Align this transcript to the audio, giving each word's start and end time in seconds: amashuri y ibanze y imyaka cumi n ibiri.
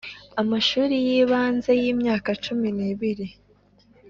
amashuri 0.41 0.95
y 1.07 1.09
ibanze 1.21 1.71
y 1.81 1.85
imyaka 1.93 2.29
cumi 2.43 2.69
n 2.77 2.79
ibiri. 2.91 3.27